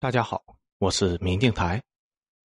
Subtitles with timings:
[0.00, 0.42] 大家好，
[0.78, 1.82] 我是明镜台，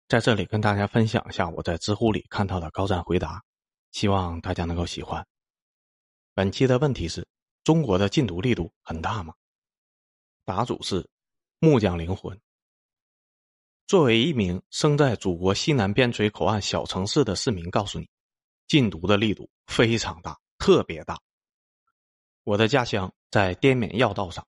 [0.08, 3.44] 在这里跟大家分享一下我在知乎里看到的高赞回答，
[3.90, 5.22] 希望大家能够喜欢。
[6.32, 7.28] 本期的问题是：
[7.62, 9.34] 中国的禁毒力度很大吗？
[10.46, 11.06] 答主是
[11.58, 12.40] 木匠灵魂。
[13.86, 18.08] 作为一名生在祖国西南边陲口岸小城市的市民，告诉你，
[18.66, 21.20] 禁毒的力度非常大，特别大。
[22.44, 24.42] 我的家乡在滇缅要道上，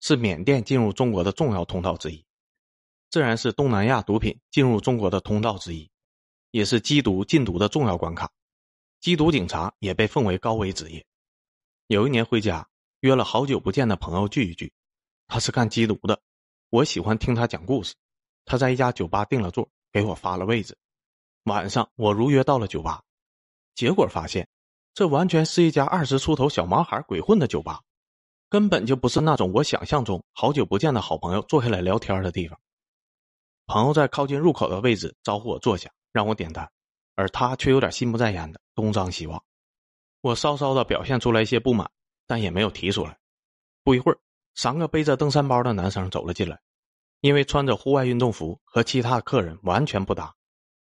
[0.00, 2.26] 是缅甸进入中国的重要通道之一。
[3.10, 5.90] 自然是东南亚毒品进入中国的通道之一，
[6.50, 8.30] 也是缉毒禁毒的重要关卡。
[9.00, 11.04] 缉毒警察也被奉为高危职业。
[11.86, 12.68] 有一年回家，
[13.00, 14.70] 约了好久不见的朋友聚一聚。
[15.26, 16.20] 他是干缉毒的，
[16.68, 17.94] 我喜欢听他讲故事。
[18.44, 20.76] 他在一家酒吧订了座，给我发了位置。
[21.44, 23.02] 晚上我如约到了酒吧，
[23.74, 24.46] 结果发现，
[24.92, 27.80] 这完全是一家二十出头小毛孩鬼混的酒吧，
[28.50, 32.58] 根本就不是那种我想象中好久不见的好朋友坐下来聊天的地方。
[33.68, 36.66] 朋友在靠近入口的位置招呼我坐下，让我点单，
[37.16, 39.44] 而他却有点心不在焉的东张西望。
[40.22, 41.90] 我稍稍的表现出来一些不满，
[42.26, 43.18] 但也没有提出来。
[43.84, 44.18] 不一会儿，
[44.54, 46.58] 三个背着登山包的男生走了进来，
[47.20, 50.34] 因为穿着户外运动服和其他客人完全不搭，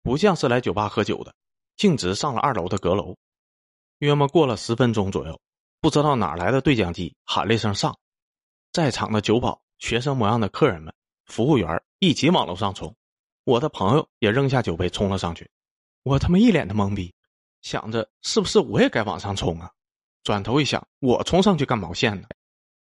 [0.05, 1.34] 不像是来酒吧喝酒的，
[1.77, 3.16] 径直上了二楼的阁楼。
[3.98, 5.41] 约莫过了十分钟左右，
[5.81, 7.98] 不知道哪来的对讲机喊了一声“上”，
[8.70, 10.94] 在场的酒保、学生模样的客人们。
[11.29, 12.95] 服务员一起往楼上冲，
[13.45, 15.48] 我的朋友也扔下酒杯冲了上去。
[16.03, 17.15] 我他妈一脸的懵逼，
[17.62, 19.71] 想着是不是我也该往上冲啊？
[20.25, 22.27] 转头一想，我冲上去干毛线呢？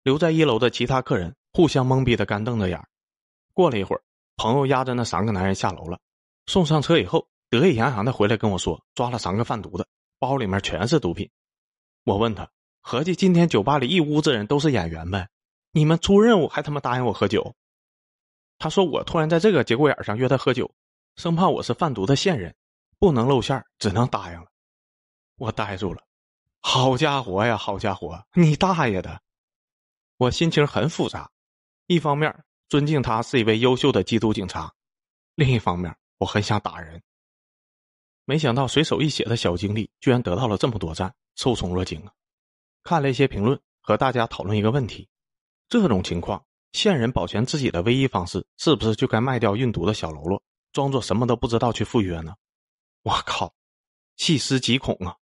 [0.02, 2.80] 留在一楼的其他客人互相懵逼的干瞪着眼。
[3.52, 4.02] 过了一会儿，
[4.36, 5.98] 朋友押着那三个男人下楼了，
[6.46, 9.86] 送上车以后，得意洋洋的回来跟我说，抓了三个贩毒的，
[10.18, 11.28] 包里面全是毒品。
[12.04, 12.48] 我问他，
[12.82, 15.28] 合计今天酒吧里一屋子人都是演员呗？
[15.72, 17.54] 你们出任务还他妈答应我喝酒？
[18.58, 20.74] 他说：“我突然在这个节骨眼上约他喝酒，
[21.16, 22.54] 生怕我是贩毒的线人，
[22.98, 24.46] 不能露馅只能答应了。”
[25.36, 26.02] 我呆住了。
[26.62, 29.20] 好家伙呀，好家伙，你大爷的！
[30.16, 31.30] 我心情很复杂，
[31.86, 34.72] 一方面尊敬他是一位优秀的缉毒警察，
[35.34, 37.02] 另一方面我很想打人。
[38.24, 42.12] 没想到随手一写的小经历，居然得到了这么多赞，受宠若惊啊！
[42.82, 45.08] 看了一些评论，和大家讨论一个问题：
[45.68, 46.45] 这种情况。
[46.76, 50.42] 线人保全自己的唯一方式，是不是就该卖掉运毒的小喽啰，
[50.72, 52.34] 装作什么都不知道去赴约呢？
[53.02, 53.54] 我靠，
[54.18, 55.16] 细思极恐啊！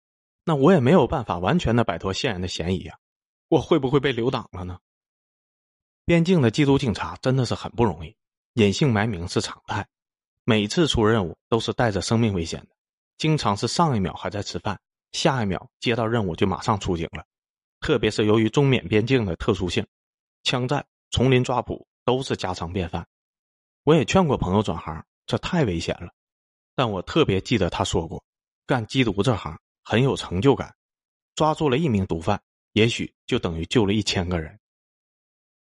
[0.44, 2.96] 那我也没有办法完全的摆脱线人的嫌疑啊！
[3.48, 4.78] 我会不会被留党了呢？
[6.04, 8.14] 边境的缉毒警察真的是很不容易，
[8.52, 9.88] 隐姓埋名是常态，
[10.44, 12.68] 每次出任务都是带着生命危险的，
[13.18, 14.80] 经常是上一秒还在吃饭，
[15.10, 17.24] 下一秒接到任务就马上出警了。
[17.80, 19.84] 特别是由于中缅边境的特殊性，
[20.44, 20.86] 枪战。
[21.10, 23.06] 丛林抓捕都是家常便饭，
[23.82, 26.12] 我也劝过朋友转行，这太危险了。
[26.74, 28.24] 但我特别记得他说过，
[28.66, 30.74] 干缉毒这行很有成就感，
[31.34, 32.40] 抓住了一名毒贩，
[32.72, 34.58] 也许就等于救了一千个人。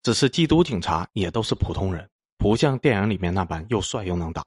[0.03, 4.43] 只是缉毒警察也都是普通人，不像电影里面那般又帅又能打。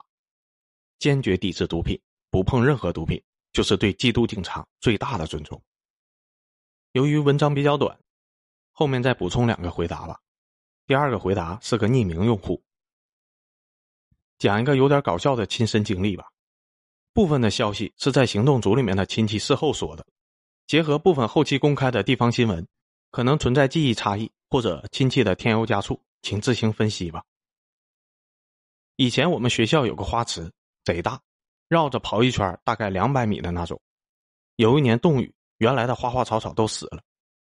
[0.98, 3.22] 坚决抵制毒品，不碰任何毒品，
[3.52, 5.62] 就是对缉毒警察最大的尊重。
[6.92, 7.98] 由于文章比较短，
[8.72, 10.20] 后面再补充两个回答吧。
[10.88, 12.62] 第二个回答是个匿名用户，
[14.38, 16.26] 讲一个有点搞笑的亲身经历吧。
[17.12, 20.06] 部分的消息是在行动组里面的亲戚事后说的，
[20.66, 22.66] 结合部分后期公开的地方新闻，
[23.10, 27.22] 可能存在记忆差异或者亲戚的添油加醋，请自行分析吧。
[28.96, 30.50] 以前我们学校有个花池，
[30.84, 31.20] 贼大，
[31.68, 33.78] 绕着跑一圈大概两百米的那种。
[34.56, 37.02] 有一年冻雨，原来的花花草草都死了，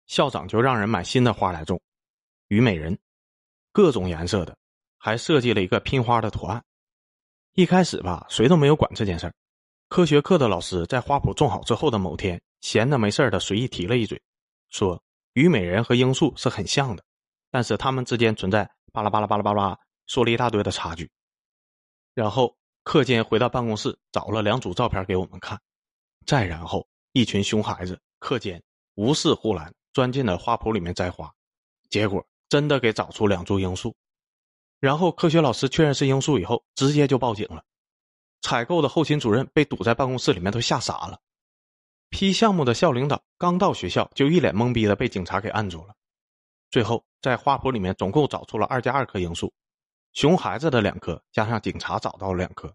[0.09, 1.81] 校长就让人买新的花来种，
[2.49, 2.99] 虞美人。
[3.73, 4.57] 各种颜色的，
[4.99, 6.63] 还设计了一个拼花的图案。
[7.55, 9.35] 一开始吧，谁都没有管这件事儿。
[9.89, 14.21] 科学课的老师在花圃种好之后的某天，闲的没事的随意提了一嘴，
[14.69, 15.03] 说
[15.35, 17.03] 虞美人和罂粟是很像的，
[17.51, 19.77] 但是它们之间存在巴拉巴拉巴拉巴拉，
[20.07, 21.11] 说了一大堆的差距。
[22.15, 25.61] 然后课间回到办公室，找了两组照片给我们看。
[26.27, 28.63] 再然后，一群熊孩子课间
[28.95, 31.33] 无视护栏，钻进了花圃里面摘花，
[31.89, 32.25] 结果。
[32.51, 33.95] 真的给找出两株罂粟，
[34.81, 37.65] 然后科学老师确认是罂粟以后，直接就报警了。
[38.43, 41.21] 采购的后勤主任被堵在办公室里面，都吓傻了。
[42.09, 45.95] 批项目的校领导刚到学校，就一脸懵逼的被警察给按住了。
[46.73, 49.53] 最后在花圃里面总共找出了二加二颗罂粟，
[50.13, 52.75] 熊孩子的两颗加上警察找到了两颗，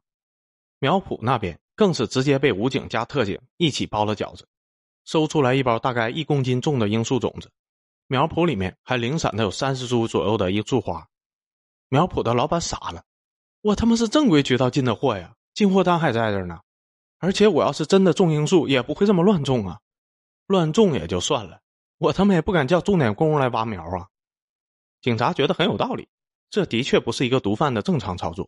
[0.80, 4.48] 苗圃那边更是直接被武警加特警一起包了饺子，
[5.04, 7.52] 搜出来一包大概一公斤重的罂粟种子。
[8.08, 11.08] 苗圃里面还零散的有三十株左右的罂粟花，
[11.90, 13.04] 苗圃的老板傻了，
[13.62, 16.60] 我他妈是正规渠道进的货呀，进货单还在这呢。
[17.18, 19.80] 而且我要是真的种罂粟，也不会这么乱种啊，
[20.46, 21.62] 乱种也就算了，
[21.98, 24.08] 我他妈也不敢叫重点工人来挖苗啊。
[25.02, 26.08] 警察觉得很有道理，
[26.50, 28.48] 这的确不是一个毒贩的正常操作，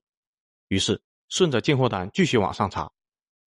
[0.68, 2.92] 于是顺着进货单继续往上查，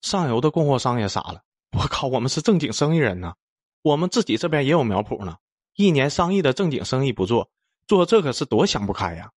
[0.01, 3.35] 上游的供货商也傻了，我靠，我们是正经生意人呢，
[3.83, 5.37] 我们自己这边也有苗圃呢，
[5.77, 7.51] 一年上亿的正经生意不做，
[7.87, 9.31] 做这可是多想不开呀。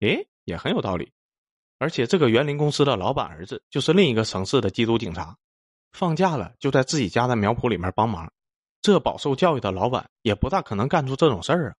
[0.00, 1.12] 诶，也很有道理。
[1.78, 5.36] 而且这个园林公司的老板儿子就是另一个城市的缉毒警察，
[5.92, 8.32] 放假了就在自己家的苗圃里面帮忙。
[8.80, 11.74] 这饱受教育的老板也不大可能干出这种事儿啊！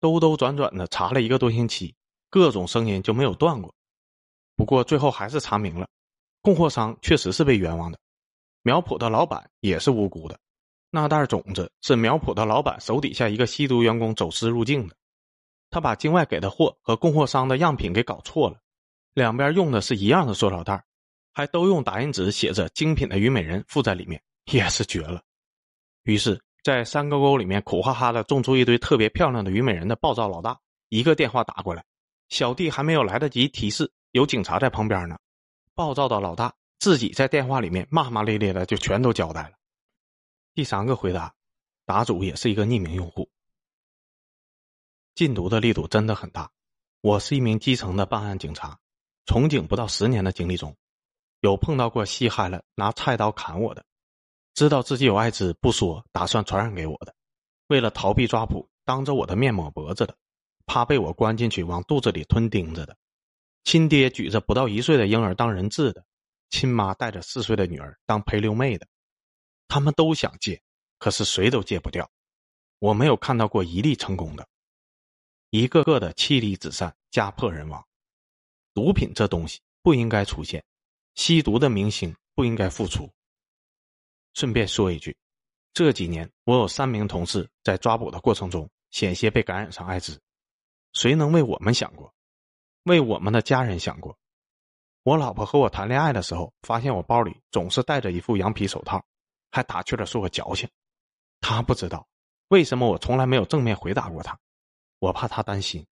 [0.00, 1.94] 兜兜转转的查了一个多星期，
[2.30, 3.74] 各种声音就没有断过。
[4.56, 5.88] 不过最后还是查明了，
[6.42, 7.98] 供货商确实是被冤枉的，
[8.62, 10.38] 苗圃的老板也是无辜的。
[10.90, 14.96] 那袋种子是苗圃的老板手底下一个吸毒员工走私入境的，
[15.70, 18.56] 他把境外给的货和供货商的样品给搞错了。
[19.14, 20.84] 两边用的是一样的塑料袋，
[21.32, 24.20] 还都用打印纸写着“精品的虞美人”附在里面，
[24.52, 25.22] 也是绝了。
[26.02, 30.58] 于是，在山沟沟里面苦哈哈的种出一堆特别漂亮的虞美人的暴躁老大，
[30.88, 31.84] 一个电话打过来，
[32.28, 35.16] 小弟还没有来得及提示有警察在旁边呢，
[35.74, 39.59] 暴躁的老大自己在电话里面骂骂咧咧的就全都交代了。
[40.52, 41.32] 第三个回答，
[41.86, 43.30] 答主也是一个匿名用户。
[45.14, 46.50] 禁毒的力度真的很大，
[47.02, 48.78] 我是一名基层的办案警察。
[49.26, 50.76] 从警不到十年的经历中，
[51.40, 53.84] 有碰到过稀罕了拿菜刀砍我的，
[54.54, 57.14] 知道自己有艾滋不说，打算传染给我的，
[57.68, 60.16] 为了逃避抓捕，当着我的面抹脖子的，
[60.66, 62.96] 怕被我关进去往肚子里吞钉子的，
[63.62, 66.04] 亲爹举着不到一岁的婴儿当人质的，
[66.48, 68.86] 亲妈带着四岁的女儿当陪溜妹的，
[69.70, 70.60] 他们都想戒，
[70.98, 72.10] 可是谁都戒不掉。
[72.80, 74.48] 我没有看到过一例成功的，
[75.50, 77.86] 一个个的妻离子散，家破人亡。
[78.74, 80.64] 毒品这东西不应该出现，
[81.14, 83.08] 吸毒的明星不应该复出。
[84.34, 85.16] 顺便说一句，
[85.72, 90.20] 这几年我有三名同事在抓捕的过程中险些被感染上艾滋，
[90.94, 92.12] 谁能为我们想过？
[92.82, 94.18] 为我们的家人想过？
[95.04, 99.04] 我老婆和我谈恋爱的时候，发现我包里总是带着一副羊皮手套，
[99.50, 100.68] 还打趣的说我矫情。
[101.40, 102.06] 他不知道
[102.48, 104.38] 为什么我从来没有正面回答过他，
[104.98, 105.86] 我怕他担心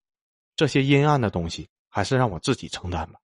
[0.56, 1.68] 这些阴暗的东西。
[1.90, 3.18] 还是让我自己承担吧。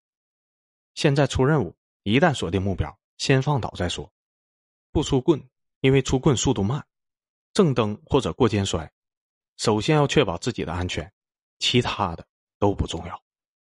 [0.95, 4.11] 现在出任务，一旦锁定目标，先放倒再说。
[4.91, 5.41] 不出棍，
[5.81, 6.85] 因为出棍速度慢。
[7.53, 8.91] 正蹬或者过肩摔，
[9.55, 11.09] 首先要确保自己的安全，
[11.59, 12.27] 其他的
[12.57, 13.23] 都不重要。